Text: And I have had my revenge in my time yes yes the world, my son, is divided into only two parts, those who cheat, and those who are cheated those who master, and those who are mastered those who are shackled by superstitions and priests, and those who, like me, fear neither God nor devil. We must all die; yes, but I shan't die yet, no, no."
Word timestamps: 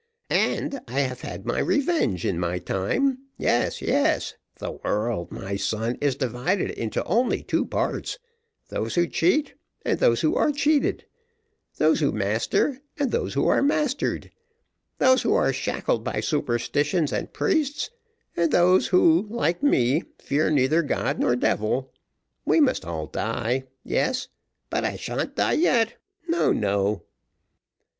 And 0.31 0.81
I 0.87 1.01
have 1.01 1.21
had 1.21 1.45
my 1.45 1.59
revenge 1.59 2.25
in 2.25 2.39
my 2.39 2.57
time 2.57 3.19
yes 3.37 3.83
yes 3.83 4.33
the 4.57 4.71
world, 4.71 5.31
my 5.31 5.55
son, 5.57 5.95
is 6.01 6.15
divided 6.15 6.71
into 6.71 7.03
only 7.03 7.43
two 7.43 7.67
parts, 7.67 8.17
those 8.69 8.95
who 8.95 9.05
cheat, 9.05 9.53
and 9.85 9.99
those 9.99 10.21
who 10.21 10.33
are 10.35 10.51
cheated 10.51 11.05
those 11.77 11.99
who 11.99 12.11
master, 12.11 12.81
and 12.97 13.11
those 13.11 13.35
who 13.35 13.47
are 13.47 13.61
mastered 13.61 14.31
those 14.97 15.21
who 15.21 15.35
are 15.35 15.53
shackled 15.53 16.03
by 16.03 16.19
superstitions 16.19 17.13
and 17.13 17.31
priests, 17.31 17.91
and 18.35 18.51
those 18.51 18.87
who, 18.87 19.27
like 19.29 19.61
me, 19.61 20.01
fear 20.17 20.49
neither 20.49 20.81
God 20.81 21.19
nor 21.19 21.35
devil. 21.35 21.93
We 22.43 22.59
must 22.59 22.85
all 22.85 23.05
die; 23.05 23.65
yes, 23.83 24.29
but 24.71 24.83
I 24.83 24.95
shan't 24.95 25.35
die 25.35 25.53
yet, 25.53 25.93
no, 26.27 26.51
no." 26.51 27.03